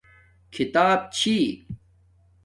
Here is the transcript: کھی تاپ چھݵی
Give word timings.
کھی 0.53 0.63
تاپ 0.73 0.99
چھݵی 1.15 1.39